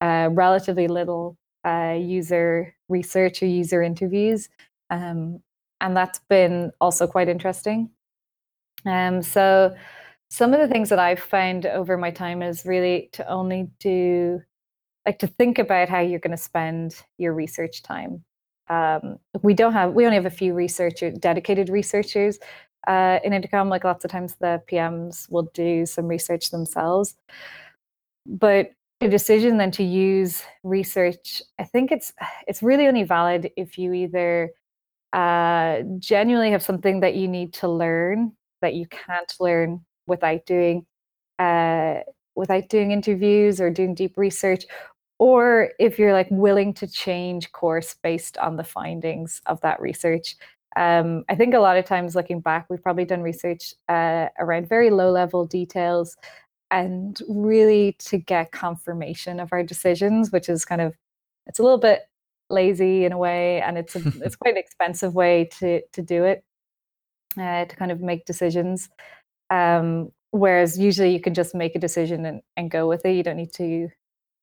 [0.02, 4.50] uh, relatively little uh, user research or user interviews.
[4.90, 5.42] Um,
[5.82, 7.90] and that's been also quite interesting.
[8.86, 9.76] Um, so
[10.30, 14.42] some of the things that I've found over my time is really to only do
[15.06, 18.26] like to think about how you're going to spend your research time.
[18.70, 22.40] Um, we don't have we only have a few researchers, dedicated researchers
[22.88, 23.70] uh, in Intercom.
[23.70, 27.16] Like lots of times, the PMs will do some research themselves,
[28.26, 28.72] but
[29.02, 32.14] a decision then to use research, I think it's
[32.48, 34.52] it's really only valid if you either
[35.14, 40.86] uh, genuinely have something that you need to learn that you can't learn without doing
[41.40, 42.00] uh,
[42.36, 44.66] without doing interviews or doing deep research
[45.20, 50.36] or if you're like willing to change course based on the findings of that research
[50.78, 54.70] um, i think a lot of times looking back we've probably done research uh, around
[54.70, 56.16] very low level details
[56.72, 60.96] and really to get confirmation of our decisions which is kind of
[61.48, 62.02] it's a little bit
[62.50, 66.24] lazy in a way, and it's a, it's quite an expensive way to to do
[66.24, 66.44] it,
[67.40, 68.90] uh, to kind of make decisions.
[69.50, 73.14] Um, whereas usually you can just make a decision and, and go with it.
[73.14, 73.90] You don't need to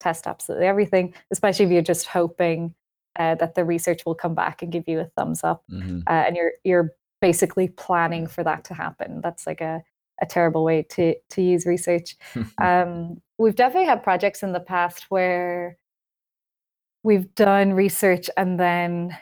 [0.00, 2.74] test absolutely everything, especially if you're just hoping
[3.18, 6.00] uh, that the research will come back and give you a thumbs up, mm-hmm.
[6.06, 9.20] uh, and you're you're basically planning for that to happen.
[9.22, 9.82] That's like a
[10.20, 12.16] a terrible way to to use research.
[12.58, 15.78] um, we've definitely had projects in the past where
[17.02, 19.16] we've done research and then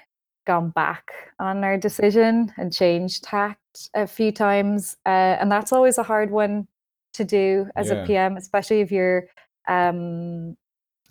[0.46, 5.98] gone back on our decision and changed tact a few times, uh, and that's always
[5.98, 6.66] a hard one
[7.14, 7.94] to do as yeah.
[7.94, 9.24] a PM, especially if you're
[9.68, 10.56] um,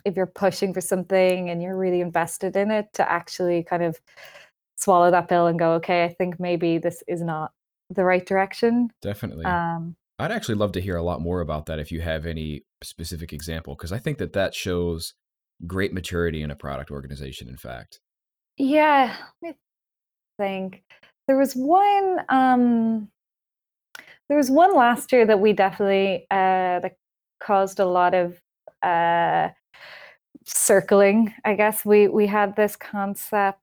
[0.04, 4.00] if you're pushing for something and you're really invested in it to actually kind of
[4.76, 7.52] swallow that pill and go, okay, I think maybe this is not
[7.90, 8.90] the right direction.
[9.00, 9.44] Definitely.
[9.44, 12.64] Um, I'd actually love to hear a lot more about that if you have any
[12.82, 15.14] specific example, because I think that that shows
[15.66, 18.00] great maturity in a product organization, in fact.
[18.56, 19.54] Yeah, i
[20.38, 20.82] think.
[21.26, 22.18] There was one.
[22.28, 23.08] Um,
[24.28, 26.96] there was one last year that we definitely uh, that
[27.40, 28.40] caused a lot of
[28.82, 29.48] uh,
[30.44, 31.34] circling.
[31.44, 33.58] I guess we we had this concept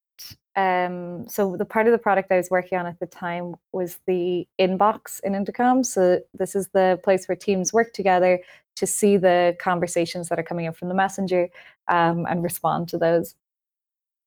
[0.59, 3.99] um, so the part of the product I was working on at the time was
[4.07, 5.85] the inbox in Intercom.
[5.85, 8.39] So this is the place where teams work together
[8.75, 11.47] to see the conversations that are coming in from the messenger
[11.87, 13.35] um, and respond to those.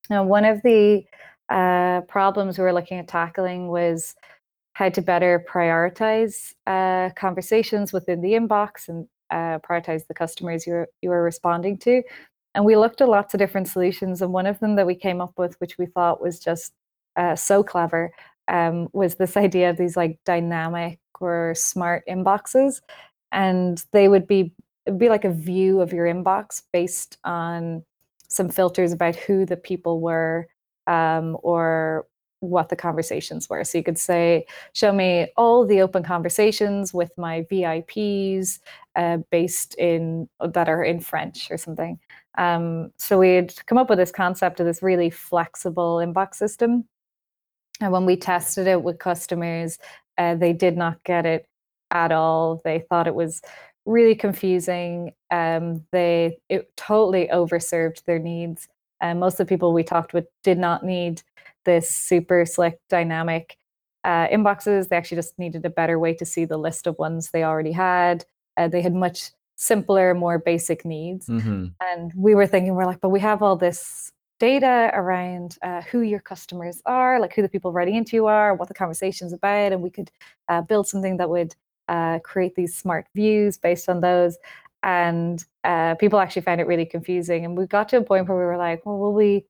[0.08, 1.04] Now, one of the
[1.50, 4.14] uh, problems we were looking at tackling was
[4.74, 10.86] how to better prioritize uh, conversations within the inbox and uh, prioritize the customers you
[11.02, 12.02] you were responding to.
[12.54, 14.20] And we looked at lots of different solutions.
[14.20, 16.72] And one of them that we came up with, which we thought was just
[17.16, 18.12] uh, so clever,
[18.48, 22.80] um, was this idea of these like dynamic or smart inboxes.
[23.30, 24.52] And they would be
[24.98, 27.84] be like a view of your inbox based on
[28.28, 30.48] some filters about who the people were
[30.86, 32.06] um, or
[32.40, 33.62] what the conversations were.
[33.62, 38.58] So you could say, show me all the open conversations with my VIPs
[38.96, 42.00] uh, based in that are in French or something.
[42.38, 46.84] Um, so we'd come up with this concept of this really flexible inbox system.
[47.80, 49.78] And when we tested it with customers,
[50.18, 51.46] uh, they did not get it
[51.90, 52.60] at all.
[52.64, 53.42] They thought it was
[53.84, 55.12] really confusing.
[55.30, 58.68] Um, they it totally overserved their needs.
[59.00, 61.22] And most of the people we talked with did not need
[61.64, 63.56] this super slick dynamic
[64.04, 64.88] uh, inboxes.
[64.88, 67.72] They actually just needed a better way to see the list of ones they already
[67.72, 68.24] had.
[68.56, 71.28] Uh, they had much simpler, more basic needs.
[71.28, 71.66] Mm-hmm.
[71.80, 76.00] And we were thinking, we're like, but we have all this data around uh, who
[76.00, 79.72] your customers are, like who the people writing into you are, what the conversation's about,
[79.72, 80.10] and we could
[80.48, 81.54] uh, build something that would
[81.88, 84.36] uh, create these smart views based on those.
[84.82, 87.44] And uh, people actually found it really confusing.
[87.44, 89.44] And we got to a point where we were like, well, will we,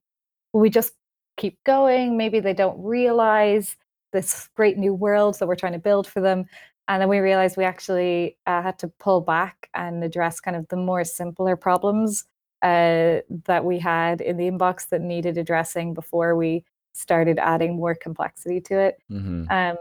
[0.51, 0.93] will we just
[1.37, 2.15] keep going?
[2.15, 3.75] Maybe they don't realize
[4.11, 6.45] this great new world that we're trying to build for them
[6.87, 10.67] and then we realized we actually uh, had to pull back and address kind of
[10.67, 12.25] the more simpler problems
[12.61, 17.95] uh, that we had in the inbox that needed addressing before we started adding more
[17.95, 18.97] complexity to it.
[19.11, 19.49] Mm-hmm.
[19.49, 19.77] Um,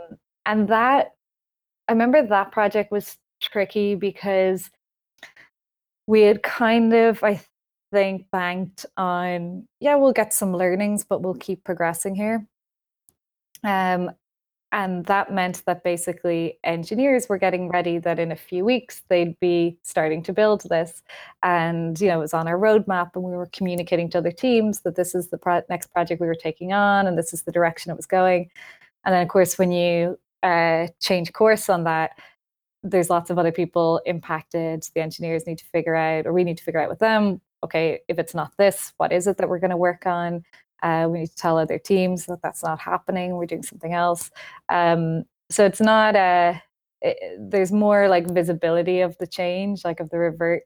[0.46, 1.12] and that,
[1.88, 4.70] I remember that project was tricky because
[6.06, 7.42] we had kind of, I
[7.92, 12.46] think, banked on, yeah, we'll get some learnings, but we'll keep progressing here.
[13.64, 14.10] Um,
[14.72, 19.38] and that meant that basically engineers were getting ready that in a few weeks they'd
[19.38, 21.02] be starting to build this.
[21.42, 24.80] And you know it was on our roadmap and we were communicating to other teams
[24.80, 27.52] that this is the pro- next project we were taking on and this is the
[27.52, 28.50] direction it was going.
[29.04, 32.12] And then of course when you uh, change course on that
[32.82, 34.84] there's lots of other people impacted.
[34.94, 38.00] The engineers need to figure out or we need to figure out with them okay
[38.08, 40.42] if it's not this what is it that we're going to work on
[40.82, 43.36] uh, we need to tell other teams that that's not happening.
[43.36, 44.30] We're doing something else.
[44.68, 46.60] Um, so it's not a.
[47.00, 50.62] It, there's more like visibility of the change, like of the revert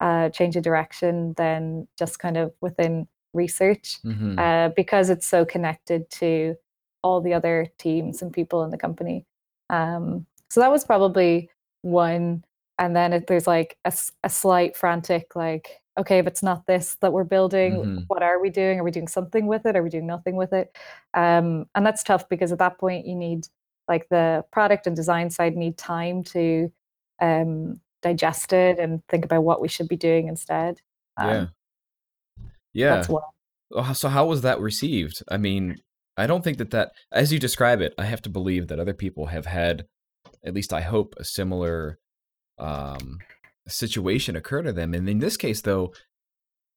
[0.00, 4.38] uh, change of direction, than just kind of within research, mm-hmm.
[4.38, 6.56] uh, because it's so connected to
[7.02, 9.24] all the other teams and people in the company.
[9.70, 11.50] Um, so that was probably
[11.82, 12.44] one.
[12.78, 13.92] And then if there's like a,
[14.24, 17.98] a slight frantic, like okay, if it's not this that we're building, mm-hmm.
[18.08, 18.80] what are we doing?
[18.80, 19.76] Are we doing something with it?
[19.76, 20.76] Are we doing nothing with it?
[21.14, 23.48] Um, and that's tough because at that point you need
[23.88, 26.70] like the product and design side need time to
[27.20, 30.80] um, digest it and think about what we should be doing instead.
[31.16, 31.50] Um,
[32.74, 33.02] yeah.
[33.02, 33.92] Yeah.
[33.94, 35.22] So how was that received?
[35.28, 35.76] I mean,
[36.16, 38.94] I don't think that that, as you describe it, I have to believe that other
[38.94, 39.86] people have had,
[40.44, 41.98] at least I hope, a similar
[42.58, 43.18] um,
[43.68, 44.94] situation occur to them.
[44.94, 45.92] And in this case, though,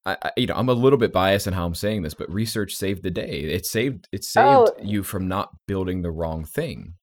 [0.06, 2.32] I, I, you know, I'm a little bit biased in how I'm saying this, but
[2.32, 3.42] research saved the day.
[3.42, 4.74] It saved it saved oh.
[4.82, 6.94] you from not building the wrong thing.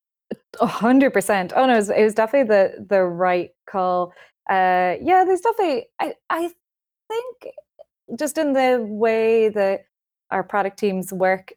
[0.60, 1.52] A hundred percent.
[1.54, 4.12] Oh no, it was, it was, definitely the the right call.
[4.48, 5.86] Uh, yeah, there's definitely.
[6.00, 6.50] I I
[7.08, 7.54] think
[8.18, 9.82] just in the way that
[10.30, 11.52] our product teams work,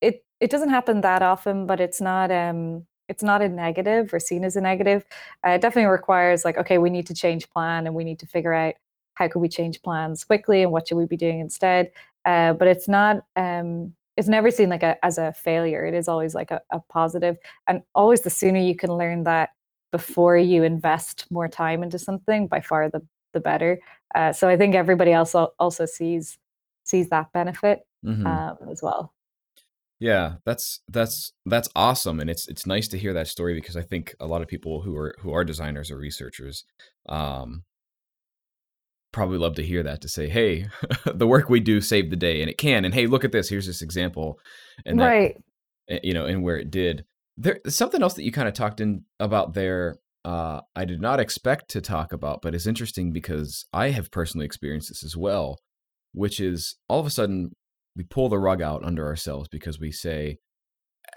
[0.00, 4.18] it it doesn't happen that often, but it's not um it's not a negative or
[4.18, 5.04] seen as a negative.
[5.46, 8.26] Uh, it definitely requires like, okay, we need to change plan and we need to
[8.26, 8.74] figure out
[9.14, 11.90] how could we change plans quickly and what should we be doing instead.
[12.24, 15.84] Uh, but it's not um, it's never seen like a as a failure.
[15.84, 17.36] It is always like a, a positive,
[17.66, 19.50] and always the sooner you can learn that
[19.90, 23.02] before you invest more time into something, by far the
[23.34, 23.78] the better.
[24.14, 26.38] Uh, so I think everybody else also sees
[26.84, 28.26] sees that benefit mm-hmm.
[28.26, 29.12] um, as well.
[30.02, 33.82] Yeah, that's that's that's awesome, and it's it's nice to hear that story because I
[33.82, 36.64] think a lot of people who are who are designers or researchers
[37.08, 37.62] um,
[39.12, 40.66] probably love to hear that to say, "Hey,
[41.14, 42.84] the work we do saved the day," and it can.
[42.84, 43.48] And hey, look at this.
[43.48, 44.40] Here's this example,
[44.84, 45.36] and that, right,
[45.88, 47.04] eh, you know, and where it did.
[47.36, 49.98] There's something else that you kind of talked in about there.
[50.24, 54.46] Uh, I did not expect to talk about, but it's interesting because I have personally
[54.46, 55.60] experienced this as well,
[56.12, 57.52] which is all of a sudden
[57.96, 60.38] we pull the rug out under ourselves because we say,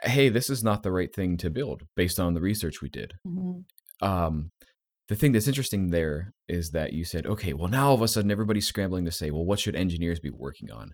[0.04, 3.14] "Hey, this is not the right thing to build based on the research we did."
[3.28, 4.06] Mm-hmm.
[4.06, 4.52] Um,
[5.08, 8.08] the thing that's interesting there is that you said, okay, well, now all of a
[8.08, 10.92] sudden everybody's scrambling to say, well, what should engineers be working on?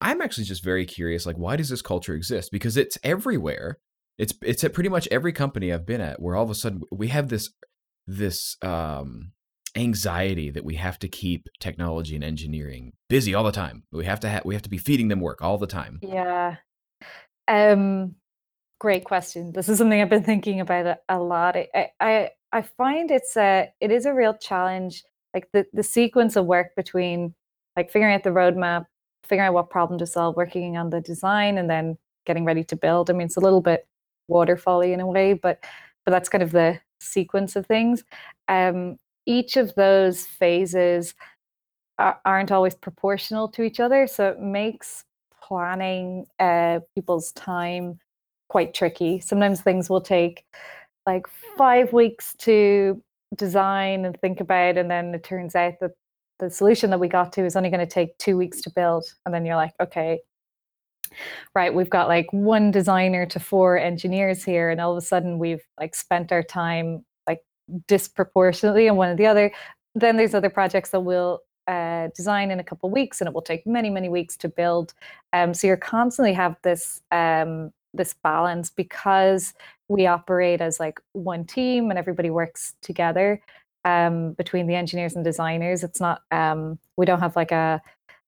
[0.00, 2.50] I'm actually just very curious, like, why does this culture exist?
[2.52, 3.78] Because it's everywhere.
[4.18, 6.82] It's it's at pretty much every company I've been at, where all of a sudden
[6.92, 7.50] we have this
[8.06, 9.32] this um,
[9.76, 13.84] anxiety that we have to keep technology and engineering busy all the time.
[13.92, 16.00] We have to ha- we have to be feeding them work all the time.
[16.02, 16.56] Yeah.
[17.48, 18.16] Um,
[18.80, 19.52] great question.
[19.52, 21.56] This is something I've been thinking about a, lot.
[21.56, 25.04] I, I I find it's a it is a real challenge.
[25.34, 27.34] Like the the sequence of work between
[27.76, 28.86] like figuring out the roadmap,
[29.24, 32.76] figuring out what problem to solve, working on the design, and then getting ready to
[32.76, 33.10] build.
[33.10, 33.86] I mean, it's a little bit
[34.30, 35.62] waterfally in a way, but
[36.04, 38.04] but that's kind of the sequence of things.
[38.48, 41.14] Um, each of those phases
[41.98, 45.04] are, aren't always proportional to each other, so it makes
[45.42, 47.98] planning uh, people's time
[48.48, 49.20] quite tricky.
[49.20, 50.44] Sometimes things will take
[51.06, 53.02] like five weeks to
[53.36, 55.92] design and think about, and then it turns out that
[56.38, 59.04] the solution that we got to is only going to take two weeks to build.
[59.24, 60.20] And then you're like, okay,
[61.54, 65.38] right, we've got like one designer to four engineers here, and all of a sudden
[65.38, 67.04] we've like spent our time
[67.86, 69.52] disproportionately on one or the other.
[69.94, 73.42] Then there's other projects that we'll uh, design in a couple weeks, and it will
[73.42, 74.94] take many, many weeks to build.
[75.32, 79.54] Um, so you're constantly have this um, this balance because
[79.88, 83.40] we operate as like one team and everybody works together
[83.84, 85.82] um, between the engineers and designers.
[85.82, 87.80] It's not um, we don't have like a,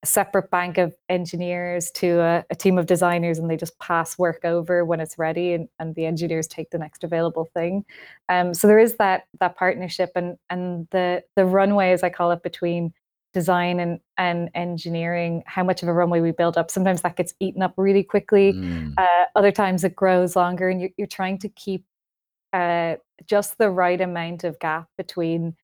[0.03, 4.17] a separate bank of engineers to a, a, team of designers and they just pass
[4.17, 7.85] work over when it's ready and, and the engineers take the next available thing.
[8.29, 12.31] Um, so there is that that partnership and and the the runway as I call
[12.31, 12.93] it between
[13.35, 16.71] design and, and engineering, how much of a runway we build up.
[16.71, 18.53] Sometimes that gets eaten up really quickly.
[18.53, 18.95] Mm.
[18.97, 21.85] Uh, other times it grows longer, and you're, you're trying to keep
[22.53, 22.97] uh,
[23.27, 25.55] just the right amount of gap between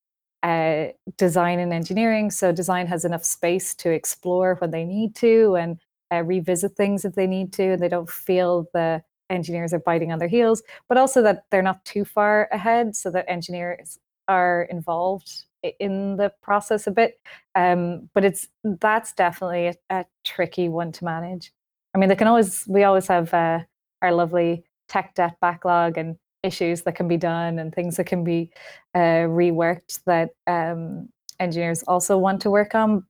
[1.17, 2.31] design and engineering.
[2.31, 5.79] So design has enough space to explore when they need to and
[6.13, 10.13] uh, revisit things if they need to, and they don't feel the engineers are biting
[10.13, 14.69] on their heels, but also that they're not too far ahead so that engineers are
[14.71, 15.45] involved
[15.81, 17.21] in the process a bit.
[17.55, 21.53] Um, but it's that's definitely a, a, tricky one to manage.
[21.95, 23.61] I mean, they can always we always have uh,
[24.03, 28.23] our lovely tech debt backlog and issues that can be done and things that can
[28.23, 28.51] be
[28.95, 31.09] uh, reworked that um,
[31.41, 33.05] engineers also want to work on.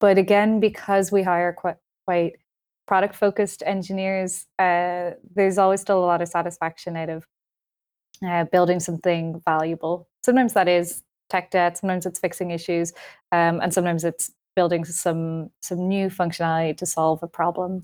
[0.00, 1.76] But again, because we hire quite
[2.06, 2.36] quite
[2.86, 7.26] product focused engineers, uh, there's always still a lot of satisfaction out of
[8.26, 10.08] uh, building something valuable.
[10.24, 12.92] Sometimes that is tech debt, sometimes it's fixing issues,
[13.32, 17.82] um, and sometimes it's building some some new functionality to solve a problem.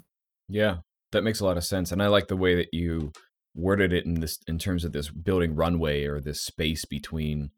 [0.49, 0.79] Yeah,
[1.13, 3.13] that makes a lot of sense, and I like the way that you
[3.55, 7.51] worded it in this in terms of this building runway or this space between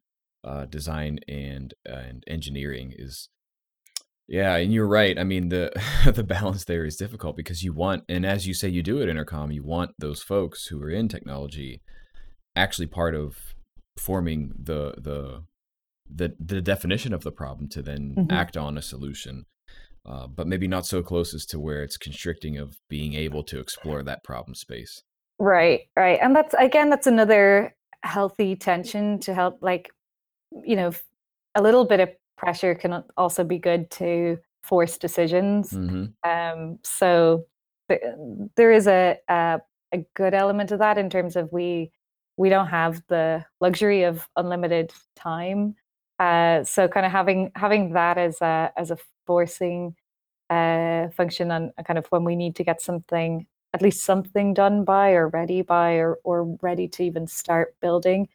[0.45, 3.29] uh, design and uh, and engineering is
[4.29, 5.19] yeah, and you're right.
[5.19, 5.71] I mean, the
[6.13, 9.09] the balance there is difficult because you want, and as you say, you do at
[9.09, 11.83] Intercom, you want those folks who are in technology
[12.57, 13.37] actually part of
[13.97, 15.45] forming the the
[16.13, 18.33] the the definition of the problem to then mm-hmm.
[18.33, 19.47] act on a solution.
[20.05, 23.59] Uh, but maybe not so close as to where it's constricting of being able to
[23.59, 25.03] explore that problem space.
[25.39, 29.91] Right, right, and that's again that's another healthy tension to help like
[30.65, 30.93] you know
[31.55, 35.73] a little bit of pressure can also be good to force decisions.
[35.73, 36.29] Mm-hmm.
[36.29, 37.47] Um, so
[37.89, 38.03] th-
[38.57, 39.61] there is a, a
[39.93, 41.91] a good element of that in terms of we
[42.37, 45.75] we don't have the luxury of unlimited time.
[46.19, 49.95] Uh, so kind of having having that as a as a forcing
[50.51, 53.47] uh, function on kind of when we need to get something
[53.77, 58.27] at least something done by or ready by or or ready to even start building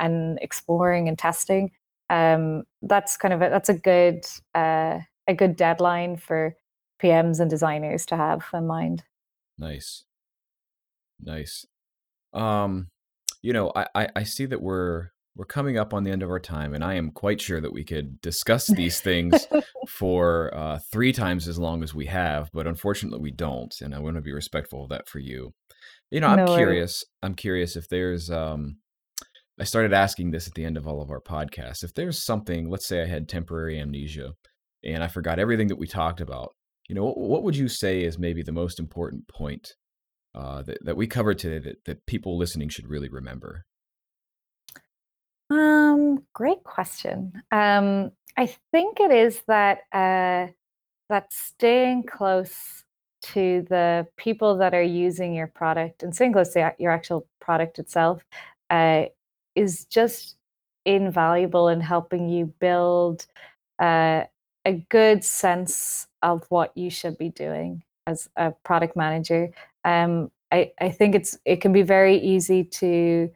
[0.00, 1.70] and exploring and testing.
[2.08, 6.56] Um, that's kind of a, that's a good uh, a good deadline for
[7.02, 9.02] PMs and designers to have in mind.
[9.58, 10.04] Nice,
[11.20, 11.66] nice.
[12.32, 12.88] Um,
[13.42, 16.30] you know, I, I, I see that we're we're coming up on the end of
[16.30, 19.46] our time, and I am quite sure that we could discuss these things
[19.86, 23.98] for uh, three times as long as we have, but unfortunately we don't, and I
[23.98, 25.52] want to be respectful of that for you.
[26.10, 27.04] You know, I'm no curious.
[27.22, 28.30] I'm curious if there's.
[28.30, 28.78] Um,
[29.58, 31.82] I started asking this at the end of all of our podcasts.
[31.82, 34.32] If there's something, let's say I had temporary amnesia,
[34.84, 36.54] and I forgot everything that we talked about.
[36.88, 39.74] You know, what, what would you say is maybe the most important point
[40.34, 43.64] uh, that, that we covered today that, that people listening should really remember?
[45.50, 47.42] Um, great question.
[47.52, 50.48] Um, I think it is that uh,
[51.08, 52.84] that staying close
[53.22, 57.78] to the people that are using your product and staying close to your actual product
[57.78, 58.22] itself
[58.70, 59.04] uh,
[59.54, 60.36] is just
[60.84, 63.26] invaluable in helping you build
[63.78, 64.24] uh,
[64.64, 69.50] a good sense of what you should be doing as a product manager.
[69.84, 73.30] Um, I, I think it's it can be very easy to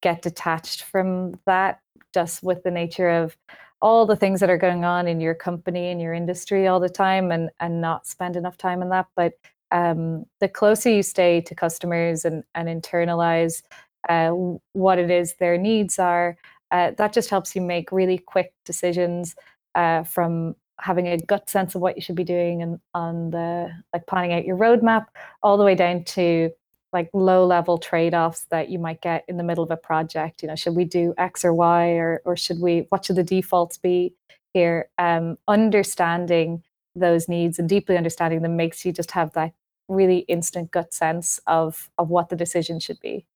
[0.00, 1.80] get detached from that
[2.12, 3.36] just with the nature of
[3.82, 6.88] all the things that are going on in your company and your industry all the
[6.88, 9.06] time and and not spend enough time on that.
[9.16, 9.34] But
[9.70, 13.62] um, the closer you stay to customers and and internalize
[14.08, 14.30] uh,
[14.72, 16.36] what it is their needs are
[16.70, 19.34] uh, that just helps you make really quick decisions
[19.74, 23.70] uh, from having a gut sense of what you should be doing and on the
[23.92, 25.06] like planning out your roadmap
[25.42, 26.50] all the way down to
[26.92, 30.42] like low level trade-offs that you might get in the middle of a project?
[30.42, 33.24] You know should we do x or y or or should we what should the
[33.24, 34.14] defaults be
[34.54, 34.88] here?
[34.98, 36.62] Um, understanding
[36.96, 39.52] those needs and deeply understanding them makes you just have that
[39.88, 43.26] really instant gut sense of of what the decision should be.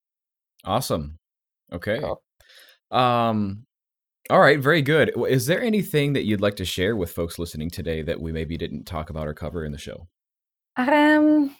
[0.64, 1.18] Awesome.
[1.72, 2.00] Okay.
[2.00, 2.22] Cool.
[2.90, 3.66] um
[4.30, 5.12] all right very good.
[5.28, 8.56] Is there anything that you'd like to share with folks listening today that we maybe
[8.56, 10.08] didn't talk about or cover in the show?
[10.76, 11.54] Um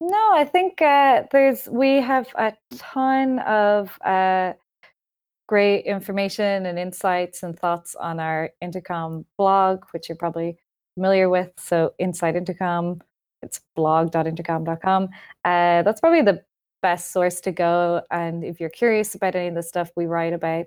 [0.00, 4.54] no, I think uh, there's we have a ton of uh,
[5.46, 10.56] great information and insights and thoughts on our Intercom blog, which you're probably
[10.94, 11.50] familiar with.
[11.58, 13.00] So Inside Intercom,
[13.42, 15.04] it's blog.intercom.com.
[15.44, 16.42] Uh, that's probably the
[16.82, 18.02] best source to go.
[18.10, 20.66] And if you're curious about any of the stuff we write about,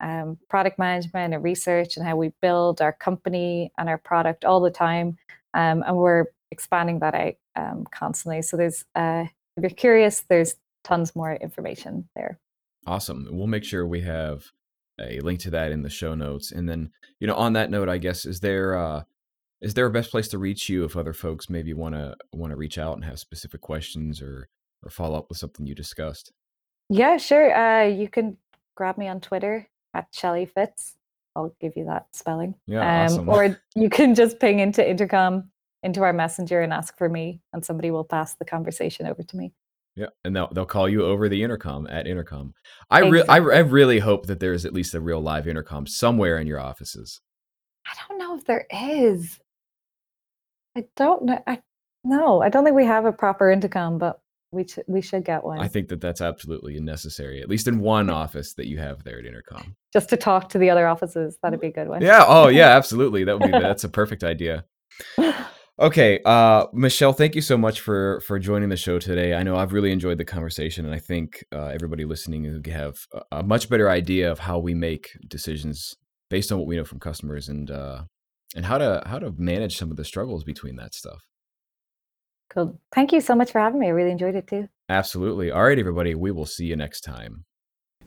[0.00, 4.60] um, product management and research and how we build our company and our product all
[4.60, 5.16] the time.
[5.54, 8.42] Um, and we're expanding that out um, constantly.
[8.42, 9.24] So there's, uh,
[9.56, 12.38] if you're curious, there's tons more information there.
[12.86, 13.28] Awesome.
[13.30, 14.44] We'll make sure we have
[15.00, 16.52] a link to that in the show notes.
[16.52, 19.02] And then, you know, on that note, I guess is there uh,
[19.60, 22.50] is there a best place to reach you if other folks maybe want to want
[22.50, 24.48] to reach out and have specific questions or
[24.82, 26.32] or follow up with something you discussed?
[26.90, 27.54] Yeah, sure.
[27.54, 28.36] Uh, you can
[28.76, 30.96] grab me on Twitter at Shelly Fitz.
[31.34, 32.54] I'll give you that spelling.
[32.66, 33.28] Yeah, um, awesome.
[33.28, 35.50] or you can just ping into Intercom
[35.84, 39.36] into our messenger and ask for me, and somebody will pass the conversation over to
[39.36, 39.52] me.
[39.96, 42.54] Yeah, and they'll they'll call you over the intercom at intercom.
[42.90, 46.38] I really I, I really hope that there's at least a real live intercom somewhere
[46.38, 47.20] in your offices.
[47.86, 49.38] I don't know if there is.
[50.76, 51.40] I don't know.
[51.46, 51.62] I
[52.02, 54.20] no, I don't think we have a proper intercom, but
[54.54, 55.60] we should we should get one.
[55.60, 59.18] I think that that's absolutely necessary, at least in one office that you have there
[59.18, 59.76] at Intercom.
[59.92, 62.02] Just to talk to the other offices, that'd be a good one.
[62.02, 62.24] Yeah.
[62.26, 62.76] Oh, yeah.
[62.76, 63.24] Absolutely.
[63.24, 64.64] That would be that's a perfect idea.
[65.78, 69.34] Okay, uh, Michelle, thank you so much for for joining the show today.
[69.34, 72.94] I know I've really enjoyed the conversation, and I think uh, everybody listening will have
[73.32, 75.96] a, much better idea of how we make decisions
[76.30, 78.02] based on what we know from customers, and uh,
[78.54, 81.24] and how to how to manage some of the struggles between that stuff.
[82.50, 82.78] Cool.
[82.94, 83.88] Thank you so much for having me.
[83.88, 84.68] I really enjoyed it too.
[84.88, 85.50] Absolutely.
[85.50, 86.14] All right, everybody.
[86.14, 87.46] We will see you next time.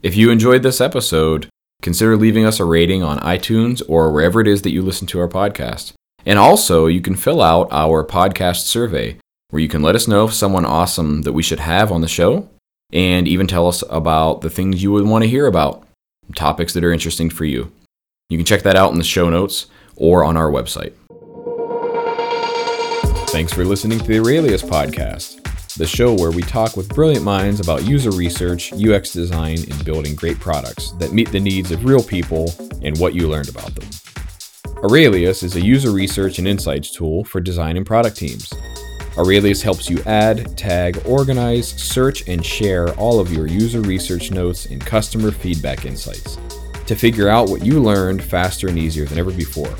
[0.02, 1.50] If you enjoyed this episode,
[1.82, 5.20] consider leaving us a rating on iTunes or wherever it is that you listen to
[5.20, 5.97] our podcast.
[6.28, 9.18] And also, you can fill out our podcast survey
[9.50, 12.08] where you can let us know if someone awesome that we should have on the
[12.10, 12.50] show
[12.92, 15.88] and even tell us about the things you would want to hear about,
[16.36, 17.72] topics that are interesting for you.
[18.30, 20.92] You can check that out in the show notes or on our website.
[23.30, 25.42] Thanks for listening to the Aurelius podcast,
[25.76, 30.14] the show where we talk with brilliant minds about user research, UX design, and building
[30.14, 33.88] great products that meet the needs of real people and what you learned about them.
[34.84, 38.54] Aurelius is a user research and insights tool for design and product teams.
[39.18, 44.68] Aurelius helps you add, tag, organize, search, and share all of your user research notes
[44.68, 46.38] and customer feedback insights
[46.86, 49.76] to figure out what you learned faster and easier than ever before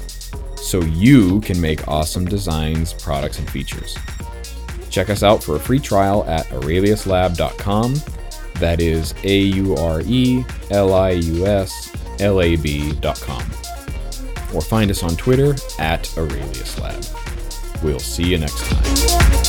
[0.56, 3.96] so you can make awesome designs, products, and features.
[4.90, 7.96] Check us out for a free trial at aureliuslab.com.
[8.56, 13.44] That is A U R E L I U S L A B.com.
[14.54, 17.84] Or find us on Twitter at AureliusLab.
[17.84, 19.47] We'll see you next time.